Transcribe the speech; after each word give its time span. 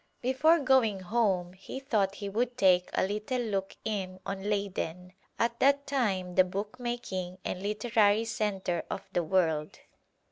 Before 0.23 0.57
going 0.57 1.01
home 1.01 1.53
he 1.53 1.79
thought 1.79 2.15
he 2.15 2.27
would 2.27 2.57
take 2.57 2.89
a 2.93 3.05
little 3.05 3.37
look 3.39 3.77
in 3.85 4.19
on 4.25 4.49
Leyden, 4.49 5.13
at 5.37 5.59
that 5.59 5.85
time 5.85 6.33
the 6.33 6.43
bookmaking 6.43 7.37
and 7.45 7.61
literary 7.61 8.25
center 8.25 8.83
of 8.89 9.07
the 9.13 9.21
world. 9.21 9.77